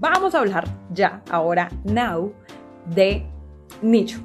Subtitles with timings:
[0.00, 2.32] Vamos a hablar ya, ahora, now,
[2.86, 3.24] de
[3.80, 4.18] nicho.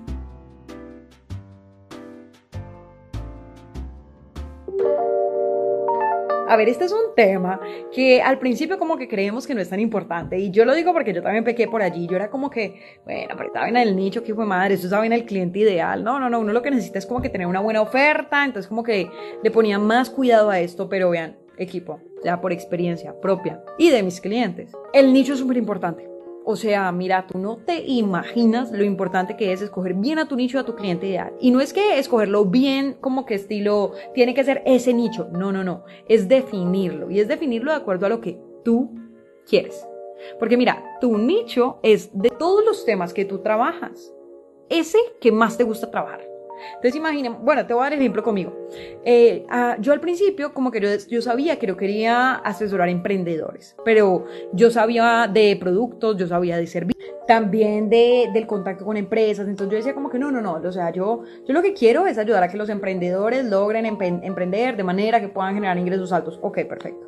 [6.47, 7.61] A ver, este es un tema
[7.93, 10.91] que al principio como que creemos que no es tan importante y yo lo digo
[10.93, 13.95] porque yo también pequé por allí, yo era como que, bueno, pero estaba en el
[13.95, 16.63] nicho, que fue madre, esto estaba en el cliente ideal, no, no, no, uno lo
[16.63, 19.11] que necesita es como que tener una buena oferta, entonces como que
[19.43, 24.03] le ponía más cuidado a esto, pero vean, equipo, ya por experiencia propia y de
[24.03, 26.09] mis clientes, el nicho es súper importante.
[26.51, 30.35] O sea, mira, tú no te imaginas lo importante que es escoger bien a tu
[30.35, 31.33] nicho, a tu cliente ideal.
[31.39, 35.29] Y no es que escogerlo bien como que estilo, tiene que ser ese nicho.
[35.31, 35.83] No, no, no.
[36.07, 37.11] Es definirlo.
[37.11, 38.89] Y es definirlo de acuerdo a lo que tú
[39.47, 39.85] quieres.
[40.39, 44.11] Porque mira, tu nicho es de todos los temas que tú trabajas.
[44.69, 46.21] Ese que más te gusta trabajar.
[46.67, 48.53] Entonces imaginen, bueno, te voy a dar el ejemplo conmigo.
[49.03, 49.45] Eh,
[49.79, 55.29] yo al principio como que yo, sabía que yo quería asesorar emprendedores, pero yo sabía
[55.31, 59.93] de productos, yo sabía de servicios, también de, del contacto con empresas, entonces yo decía
[59.93, 62.47] como que no, no, no, o sea, yo, yo lo que quiero es ayudar a
[62.47, 66.39] que los emprendedores logren emprender de manera que puedan generar ingresos altos.
[66.41, 67.07] Ok, perfecto.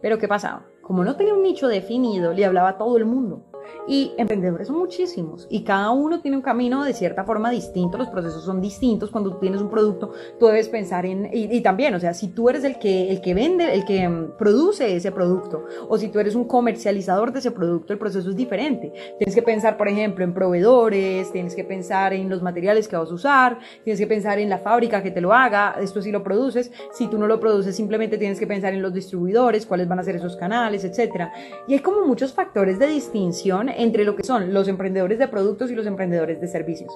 [0.00, 0.66] Pero ¿qué pasaba?
[0.82, 3.44] Como no tenía un nicho definido, le hablaba a todo el mundo.
[3.86, 8.08] Y emprendedores son muchísimos y cada uno tiene un camino de cierta forma distinto, los
[8.08, 9.10] procesos son distintos.
[9.10, 12.48] Cuando tú tienes un producto, tú debes pensar en, y, también, o sea, si tú
[12.48, 16.18] eres el que, el que vende, el que mm, produce ese producto, o si tú
[16.18, 18.92] eres un comercializador de ese producto, el proceso es diferente.
[19.18, 23.10] Tienes que pensar, por ejemplo, en proveedores, tienes que pensar en los materiales que vas
[23.10, 26.22] a usar, tienes que pensar en la fábrica que te lo haga, esto sí lo
[26.22, 26.70] produces.
[26.92, 30.04] Si tú no lo produces, simplemente tienes que pensar en los distribuidores, cuáles van a
[30.04, 31.32] ser esos canales, etcétera.
[31.66, 35.70] Y hay como muchos factores de distinción entre lo que son los emprendedores de productos
[35.70, 36.92] y los emprendedores de servicios.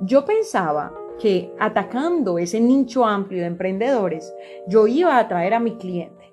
[0.00, 4.34] Yo pensaba que atacando ese nicho amplio de emprendedores,
[4.66, 6.32] yo iba a atraer a mi cliente.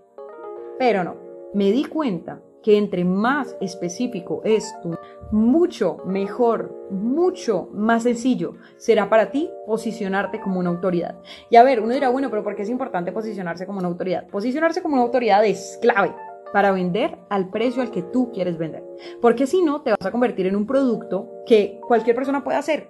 [0.77, 1.17] Pero no,
[1.53, 4.97] me di cuenta que entre más específico es tu,
[5.31, 11.19] mucho mejor, mucho más sencillo será para ti posicionarte como una autoridad.
[11.49, 14.27] Y a ver, uno dirá, bueno, pero ¿por qué es importante posicionarse como una autoridad?
[14.27, 16.13] Posicionarse como una autoridad es clave
[16.53, 18.83] para vender al precio al que tú quieres vender.
[19.21, 22.89] Porque si no, te vas a convertir en un producto que cualquier persona puede hacer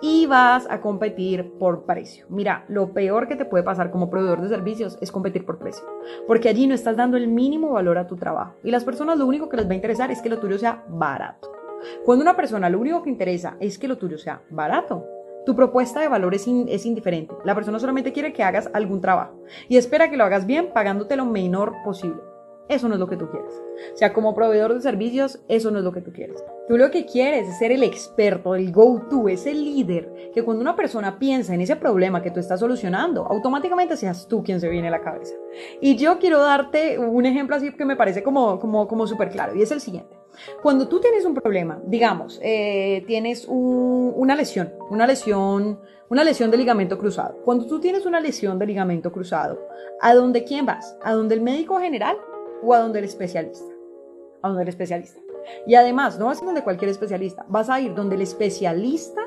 [0.00, 2.26] y vas a competir por precio.
[2.28, 5.84] Mira, lo peor que te puede pasar como proveedor de servicios es competir por precio,
[6.26, 9.26] porque allí no estás dando el mínimo valor a tu trabajo y las personas lo
[9.26, 11.52] único que les va a interesar es que lo tuyo sea barato.
[12.04, 15.06] Cuando una persona lo único que interesa es que lo tuyo sea barato,
[15.46, 17.34] tu propuesta de valor es, es, indiferente.
[17.44, 21.16] La persona solamente quiere que hagas algún trabajo y espera que lo hagas bien pagándote
[21.16, 22.20] lo menor posible.
[22.70, 23.52] Eso no es lo que tú quieres.
[23.92, 26.44] O sea, como proveedor de servicios, eso no es lo que tú quieres.
[26.68, 30.76] Tú lo que quieres es ser el experto, el go-to, ese líder, que cuando una
[30.76, 34.86] persona piensa en ese problema que tú estás solucionando, automáticamente seas tú quien se viene
[34.86, 35.34] a la cabeza.
[35.80, 39.56] Y yo quiero darte un ejemplo así que me parece como, como, como súper claro,
[39.56, 40.16] y es el siguiente.
[40.62, 46.56] Cuando tú tienes un problema, digamos, eh, tienes una lesión, una lesión, una lesión de
[46.56, 47.36] ligamento cruzado.
[47.44, 49.58] Cuando tú tienes una lesión de ligamento cruzado,
[50.00, 50.96] ¿a dónde quién vas?
[51.02, 52.16] ¿A dónde el médico general
[52.62, 53.72] o a donde el especialista.
[54.42, 55.20] A donde el especialista.
[55.66, 59.22] Y además, no vas a ir donde cualquier especialista, vas a ir donde el especialista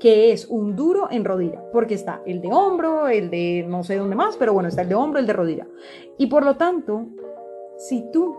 [0.00, 3.96] que es un duro en rodilla, porque está el de hombro, el de no sé
[3.96, 5.66] dónde más, pero bueno, está el de hombro, el de rodilla.
[6.18, 7.06] Y por lo tanto,
[7.76, 8.36] si tú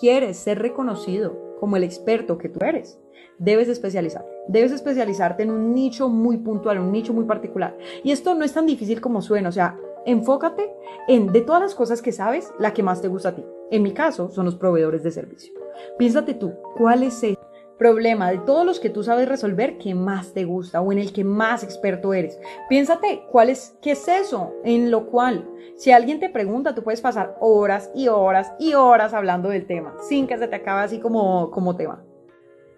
[0.00, 3.00] quieres ser reconocido como el experto que tú eres,
[3.38, 4.30] debes especializarte.
[4.48, 7.76] Debes especializarte en un nicho muy puntual, un nicho muy particular.
[8.02, 10.72] Y esto no es tan difícil como suena, o sea, enfócate
[11.08, 13.44] en de todas las cosas que sabes, la que más te gusta a ti.
[13.70, 15.54] En mi caso, son los proveedores de servicio.
[15.98, 17.38] Piénsate tú, ¿cuál es el
[17.78, 21.12] problema de todos los que tú sabes resolver que más te gusta o en el
[21.12, 22.38] que más experto eres?
[22.68, 27.00] Piénsate, ¿cuál es, qué es eso en lo cual, si alguien te pregunta, tú puedes
[27.00, 31.00] pasar horas y horas y horas hablando del tema sin que se te acabe así
[31.00, 32.04] como, como tema.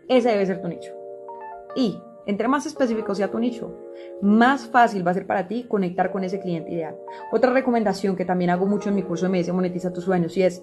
[0.09, 0.93] Ese debe ser tu nicho.
[1.75, 3.75] Y entre más específico sea tu nicho,
[4.23, 6.97] más fácil va a ser para ti conectar con ese cliente ideal.
[7.32, 10.43] Otra recomendación que también hago mucho en mi curso de Media Monetiza tus sueños y
[10.43, 10.62] es,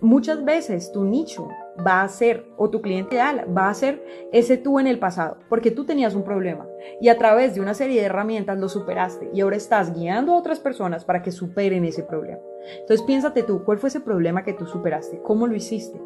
[0.00, 1.48] muchas veces tu nicho
[1.86, 5.38] va a ser, o tu cliente ideal va a ser ese tú en el pasado,
[5.48, 6.66] porque tú tenías un problema
[7.00, 10.38] y a través de una serie de herramientas lo superaste y ahora estás guiando a
[10.38, 12.40] otras personas para que superen ese problema.
[12.80, 15.20] Entonces piénsate tú, ¿cuál fue ese problema que tú superaste?
[15.22, 16.00] ¿Cómo lo hiciste?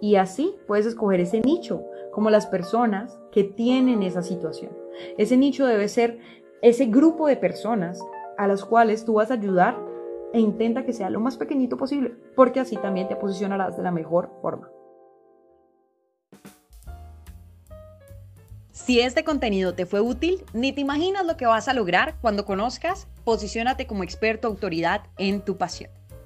[0.00, 4.70] Y así puedes escoger ese nicho como las personas que tienen esa situación.
[5.18, 6.18] Ese nicho debe ser
[6.62, 8.00] ese grupo de personas
[8.38, 9.76] a las cuales tú vas a ayudar
[10.32, 13.90] e intenta que sea lo más pequeñito posible, porque así también te posicionarás de la
[13.90, 14.70] mejor forma.
[18.70, 22.44] Si este contenido te fue útil, ni te imaginas lo que vas a lograr cuando
[22.44, 25.90] conozcas Posiciónate como experto autoridad en tu pasión.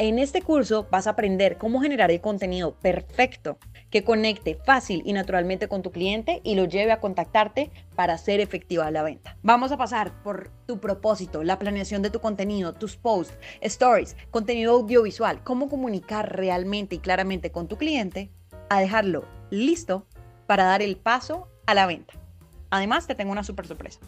[0.00, 3.58] En este curso vas a aprender cómo generar el contenido perfecto
[3.90, 8.38] que conecte fácil y naturalmente con tu cliente y lo lleve a contactarte para hacer
[8.38, 9.36] efectiva la venta.
[9.42, 14.74] Vamos a pasar por tu propósito, la planeación de tu contenido, tus posts, stories, contenido
[14.74, 18.30] audiovisual, cómo comunicar realmente y claramente con tu cliente,
[18.70, 20.06] a dejarlo listo
[20.46, 22.14] para dar el paso a la venta.
[22.70, 23.98] Además, te tengo una super sorpresa.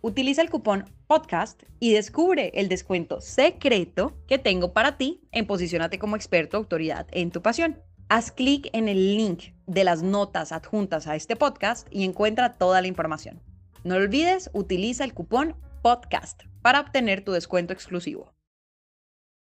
[0.00, 5.98] Utiliza el cupón podcast y descubre el descuento secreto que tengo para ti en Posicionate
[5.98, 7.82] como experto autoridad en tu pasión.
[8.08, 12.80] Haz clic en el link de las notas adjuntas a este podcast y encuentra toda
[12.80, 13.42] la información.
[13.82, 18.37] No olvides, utiliza el cupón podcast para obtener tu descuento exclusivo.